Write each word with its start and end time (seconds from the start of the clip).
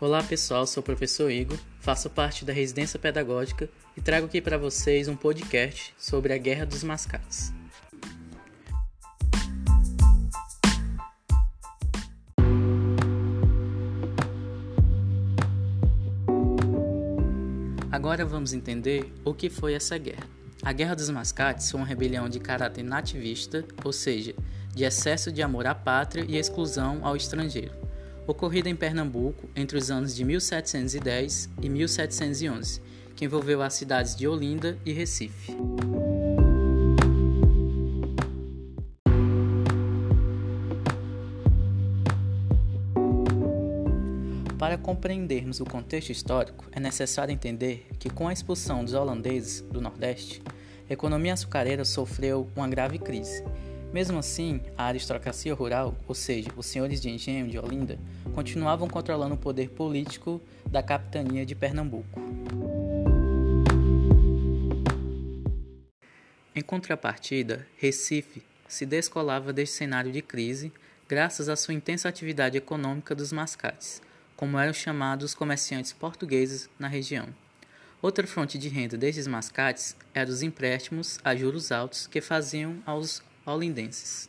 Olá 0.00 0.22
pessoal, 0.22 0.64
sou 0.64 0.80
o 0.80 0.84
professor 0.84 1.28
Igor, 1.28 1.58
faço 1.80 2.08
parte 2.08 2.44
da 2.44 2.52
residência 2.52 3.00
pedagógica 3.00 3.68
e 3.96 4.00
trago 4.00 4.26
aqui 4.26 4.40
para 4.40 4.56
vocês 4.56 5.08
um 5.08 5.16
podcast 5.16 5.92
sobre 5.98 6.32
a 6.32 6.38
Guerra 6.38 6.64
dos 6.64 6.84
Mascates. 6.84 7.52
Agora 17.90 18.24
vamos 18.24 18.52
entender 18.52 19.12
o 19.24 19.34
que 19.34 19.50
foi 19.50 19.74
essa 19.74 19.98
guerra. 19.98 20.28
A 20.62 20.72
Guerra 20.72 20.94
dos 20.94 21.10
Mascates 21.10 21.68
foi 21.68 21.80
uma 21.80 21.86
rebelião 21.86 22.28
de 22.28 22.38
caráter 22.38 22.84
nativista, 22.84 23.64
ou 23.84 23.92
seja, 23.92 24.32
de 24.72 24.84
excesso 24.84 25.32
de 25.32 25.42
amor 25.42 25.66
à 25.66 25.74
pátria 25.74 26.24
e 26.28 26.36
exclusão 26.36 27.00
ao 27.04 27.16
estrangeiro, 27.16 27.74
ocorrida 28.28 28.68
em 28.68 28.76
Pernambuco 28.76 29.48
entre 29.56 29.78
os 29.78 29.90
anos 29.90 30.14
de 30.14 30.22
1710 30.22 31.48
e 31.62 31.68
1711, 31.70 32.82
que 33.16 33.24
envolveu 33.24 33.62
as 33.62 33.72
cidades 33.72 34.14
de 34.14 34.28
Olinda 34.28 34.78
e 34.84 34.92
Recife. 34.92 35.56
Para 44.58 44.76
compreendermos 44.76 45.60
o 45.60 45.64
contexto 45.64 46.10
histórico, 46.10 46.66
é 46.70 46.78
necessário 46.78 47.32
entender 47.32 47.86
que, 47.98 48.10
com 48.10 48.28
a 48.28 48.32
expulsão 48.32 48.84
dos 48.84 48.92
holandeses 48.92 49.62
do 49.62 49.80
Nordeste, 49.80 50.42
a 50.90 50.92
economia 50.92 51.32
açucareira 51.32 51.84
sofreu 51.84 52.50
uma 52.54 52.68
grave 52.68 52.98
crise. 52.98 53.42
Mesmo 53.92 54.18
assim, 54.18 54.60
a 54.76 54.86
aristocracia 54.86 55.54
rural, 55.54 55.96
ou 56.06 56.14
seja, 56.14 56.50
os 56.56 56.66
senhores 56.66 57.00
de 57.00 57.08
engenho 57.08 57.48
de 57.48 57.58
Olinda, 57.58 57.98
continuavam 58.34 58.88
controlando 58.88 59.34
o 59.34 59.38
poder 59.38 59.70
político 59.70 60.40
da 60.66 60.82
capitania 60.82 61.44
de 61.46 61.54
Pernambuco. 61.54 62.20
Em 66.54 66.60
contrapartida, 66.60 67.66
Recife 67.76 68.42
se 68.66 68.84
descolava 68.84 69.52
deste 69.52 69.76
cenário 69.76 70.12
de 70.12 70.20
crise 70.20 70.72
graças 71.08 71.48
à 71.48 71.56
sua 71.56 71.74
intensa 71.74 72.08
atividade 72.08 72.58
econômica 72.58 73.14
dos 73.14 73.32
mascates 73.32 74.02
como 74.38 74.56
eram 74.56 74.72
chamados 74.72 75.24
os 75.24 75.34
comerciantes 75.34 75.92
portugueses 75.92 76.70
na 76.78 76.86
região. 76.86 77.26
Outra 78.00 78.24
fonte 78.24 78.56
de 78.56 78.68
renda 78.68 78.96
desses 78.96 79.26
mascates 79.26 79.96
era 80.14 80.30
os 80.30 80.44
empréstimos 80.44 81.18
a 81.24 81.34
juros 81.34 81.72
altos 81.72 82.06
que 82.06 82.20
faziam 82.20 82.80
aos 82.86 83.20
olindenses. 83.48 84.28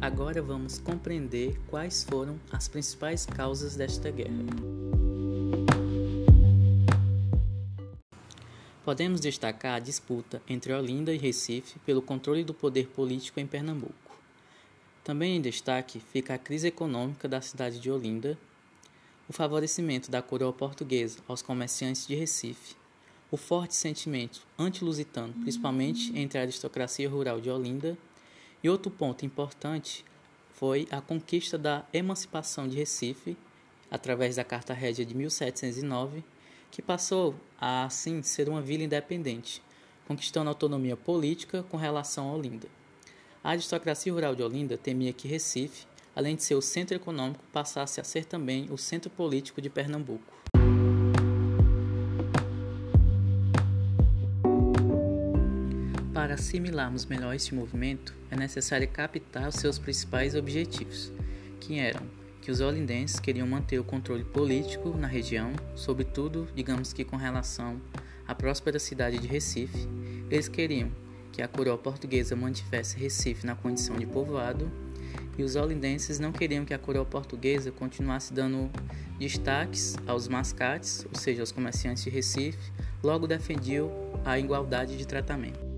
Agora 0.00 0.40
vamos 0.40 0.78
compreender 0.78 1.60
quais 1.68 2.04
foram 2.04 2.40
as 2.50 2.68
principais 2.68 3.26
causas 3.26 3.76
desta 3.76 4.10
guerra. 4.10 4.46
Podemos 8.84 9.20
destacar 9.20 9.76
a 9.76 9.78
disputa 9.78 10.42
entre 10.48 10.72
Olinda 10.72 11.14
e 11.14 11.18
Recife 11.18 11.78
pelo 11.80 12.02
controle 12.02 12.42
do 12.42 12.52
poder 12.52 12.88
político 12.88 13.38
em 13.38 13.46
Pernambuco. 13.46 13.94
Também 15.04 15.36
em 15.36 15.40
destaque 15.40 16.00
fica 16.00 16.34
a 16.34 16.38
crise 16.38 16.68
econômica 16.68 17.28
da 17.28 17.40
cidade 17.40 17.78
de 17.78 17.90
Olinda, 17.90 18.36
o 19.28 19.32
favorecimento 19.32 20.10
da 20.10 20.20
coroa 20.20 20.52
portuguesa 20.52 21.20
aos 21.28 21.42
comerciantes 21.42 22.06
de 22.06 22.14
Recife, 22.14 22.81
o 23.32 23.36
forte 23.38 23.74
sentimento 23.74 24.42
anti-lusitano, 24.58 25.32
principalmente 25.32 26.12
entre 26.14 26.38
a 26.38 26.42
aristocracia 26.42 27.08
rural 27.08 27.40
de 27.40 27.48
Olinda, 27.48 27.96
e 28.62 28.68
outro 28.68 28.90
ponto 28.90 29.24
importante 29.24 30.04
foi 30.50 30.86
a 30.90 31.00
conquista 31.00 31.56
da 31.56 31.82
emancipação 31.94 32.68
de 32.68 32.76
Recife, 32.76 33.34
através 33.90 34.36
da 34.36 34.44
Carta 34.44 34.74
Régia 34.74 35.06
de 35.06 35.14
1709, 35.14 36.22
que 36.70 36.82
passou 36.82 37.34
a 37.58 37.84
assim 37.84 38.22
ser 38.22 38.50
uma 38.50 38.60
vila 38.60 38.84
independente, 38.84 39.62
conquistando 40.06 40.50
autonomia 40.50 40.96
política 40.96 41.62
com 41.62 41.78
relação 41.78 42.28
a 42.28 42.34
Olinda. 42.34 42.68
A 43.42 43.52
aristocracia 43.52 44.12
rural 44.12 44.34
de 44.34 44.42
Olinda 44.42 44.76
temia 44.76 45.12
que 45.12 45.26
Recife, 45.26 45.86
além 46.14 46.36
de 46.36 46.42
ser 46.42 46.54
o 46.54 46.60
centro 46.60 46.94
econômico, 46.94 47.42
passasse 47.50 47.98
a 47.98 48.04
ser 48.04 48.26
também 48.26 48.68
o 48.70 48.76
centro 48.76 49.08
político 49.08 49.62
de 49.62 49.70
Pernambuco. 49.70 50.42
Para 56.22 56.34
assimilarmos 56.34 57.04
melhor 57.04 57.34
este 57.34 57.52
movimento, 57.52 58.14
é 58.30 58.36
necessário 58.36 58.86
captar 58.86 59.48
os 59.48 59.56
seus 59.56 59.76
principais 59.76 60.36
objetivos, 60.36 61.12
que 61.58 61.80
eram 61.80 62.02
que 62.40 62.48
os 62.48 62.60
olindenses 62.60 63.18
queriam 63.18 63.44
manter 63.44 63.80
o 63.80 63.84
controle 63.84 64.22
político 64.22 64.96
na 64.96 65.08
região, 65.08 65.50
sobretudo, 65.74 66.46
digamos 66.54 66.92
que 66.92 67.04
com 67.04 67.16
relação 67.16 67.82
à 68.24 68.36
próspera 68.36 68.78
cidade 68.78 69.18
de 69.18 69.26
Recife. 69.26 69.88
Eles 70.30 70.46
queriam 70.46 70.92
que 71.32 71.42
a 71.42 71.48
coroa 71.48 71.76
portuguesa 71.76 72.36
mantivesse 72.36 72.96
Recife 72.96 73.44
na 73.44 73.56
condição 73.56 73.96
de 73.96 74.06
povoado, 74.06 74.70
e 75.36 75.42
os 75.42 75.56
olindenses 75.56 76.20
não 76.20 76.30
queriam 76.30 76.64
que 76.64 76.72
a 76.72 76.78
coroa 76.78 77.04
portuguesa 77.04 77.72
continuasse 77.72 78.32
dando 78.32 78.70
destaques 79.18 79.96
aos 80.06 80.28
mascates, 80.28 81.04
ou 81.12 81.18
seja, 81.18 81.42
aos 81.42 81.50
comerciantes 81.50 82.04
de 82.04 82.10
Recife, 82.10 82.70
logo 83.02 83.26
defendiam 83.26 83.90
a 84.24 84.38
igualdade 84.38 84.96
de 84.96 85.04
tratamento. 85.04 85.71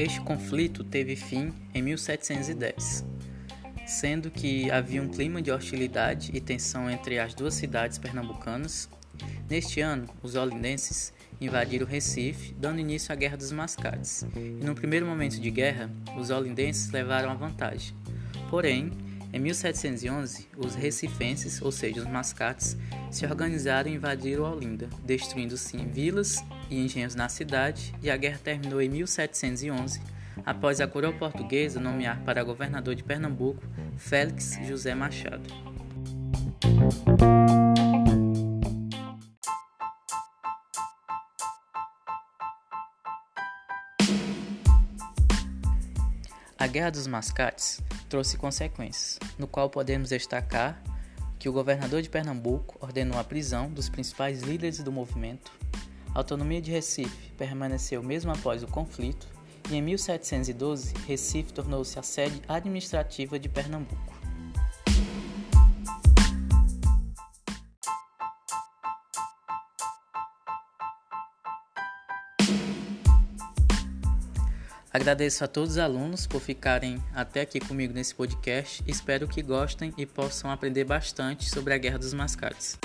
Este 0.00 0.18
conflito 0.22 0.82
teve 0.82 1.14
fim 1.14 1.52
em 1.74 1.82
1710, 1.82 3.04
sendo 3.86 4.30
que 4.30 4.70
havia 4.70 5.02
um 5.02 5.08
clima 5.08 5.42
de 5.42 5.52
hostilidade 5.52 6.30
e 6.32 6.40
tensão 6.40 6.88
entre 6.88 7.18
as 7.18 7.34
duas 7.34 7.52
cidades 7.52 7.98
pernambucanas. 7.98 8.88
Neste 9.46 9.82
ano, 9.82 10.08
os 10.22 10.36
olindenses 10.36 11.12
invadiram 11.38 11.86
Recife, 11.86 12.54
dando 12.54 12.80
início 12.80 13.12
à 13.12 13.14
Guerra 13.14 13.36
dos 13.36 13.52
Mascates. 13.52 14.24
E 14.34 14.64
no 14.64 14.74
primeiro 14.74 15.04
momento 15.04 15.38
de 15.38 15.50
guerra, 15.50 15.90
os 16.18 16.30
olindenses 16.30 16.90
levaram 16.90 17.30
a 17.30 17.34
vantagem. 17.34 17.94
Porém, 18.48 18.90
em 19.32 19.38
1711, 19.38 20.48
os 20.56 20.74
recifenses, 20.74 21.62
ou 21.62 21.70
seja, 21.70 22.00
os 22.00 22.06
mascates, 22.06 22.76
se 23.10 23.24
organizaram 23.24 23.88
e 23.88 23.94
invadiram 23.94 24.42
Olinda, 24.42 24.88
destruindo 25.04 25.56
sim 25.56 25.86
vilas 25.86 26.42
e 26.68 26.84
engenhos 26.84 27.14
na 27.14 27.28
cidade, 27.28 27.94
e 28.02 28.10
a 28.10 28.16
guerra 28.16 28.40
terminou 28.42 28.82
em 28.82 28.88
1711, 28.88 30.00
após 30.44 30.80
a 30.80 30.86
coroa 30.86 31.12
portuguesa 31.12 31.78
nomear 31.78 32.20
para 32.24 32.42
governador 32.42 32.94
de 32.94 33.04
Pernambuco 33.04 33.62
Félix 33.96 34.58
José 34.66 34.94
Machado. 34.94 35.48
A 46.58 46.66
Guerra 46.66 46.90
dos 46.90 47.06
Mascates 47.06 47.80
trouxe 48.10 48.36
consequências, 48.36 49.18
no 49.38 49.46
qual 49.46 49.70
podemos 49.70 50.10
destacar 50.10 50.82
que 51.38 51.48
o 51.48 51.52
governador 51.52 52.02
de 52.02 52.10
Pernambuco 52.10 52.76
ordenou 52.80 53.18
a 53.18 53.24
prisão 53.24 53.70
dos 53.70 53.88
principais 53.88 54.42
líderes 54.42 54.82
do 54.82 54.92
movimento, 54.92 55.50
a 56.12 56.18
autonomia 56.18 56.60
de 56.60 56.72
Recife 56.72 57.30
permaneceu 57.38 58.02
mesmo 58.02 58.32
após 58.32 58.62
o 58.62 58.66
conflito, 58.66 59.28
e 59.70 59.76
em 59.76 59.82
1712 59.82 60.92
Recife 61.06 61.52
tornou-se 61.52 61.98
a 61.98 62.02
sede 62.02 62.42
administrativa 62.48 63.38
de 63.38 63.48
Pernambuco. 63.48 64.19
Agradeço 74.92 75.44
a 75.44 75.48
todos 75.48 75.72
os 75.72 75.78
alunos 75.78 76.26
por 76.26 76.40
ficarem 76.40 77.02
até 77.14 77.42
aqui 77.42 77.60
comigo 77.60 77.94
nesse 77.94 78.14
podcast. 78.14 78.82
Espero 78.86 79.28
que 79.28 79.40
gostem 79.40 79.94
e 79.96 80.04
possam 80.04 80.50
aprender 80.50 80.84
bastante 80.84 81.48
sobre 81.48 81.72
a 81.72 81.78
Guerra 81.78 81.98
dos 81.98 82.12
Mascates. 82.12 82.76